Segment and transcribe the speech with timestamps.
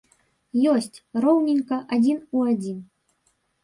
[0.71, 0.97] Ёсць,
[1.27, 2.85] роўненька адзін у адзін.